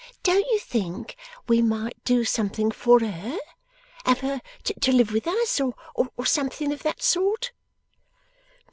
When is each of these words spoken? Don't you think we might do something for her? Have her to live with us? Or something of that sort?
Don't 0.23 0.47
you 0.47 0.57
think 0.57 1.15
we 1.47 1.61
might 1.61 2.03
do 2.05 2.23
something 2.25 2.71
for 2.71 3.01
her? 3.01 3.37
Have 4.03 4.21
her 4.21 4.41
to 4.63 4.91
live 4.91 5.11
with 5.13 5.27
us? 5.27 5.61
Or 5.93 6.25
something 6.25 6.71
of 6.73 6.81
that 6.81 7.03
sort? 7.03 7.51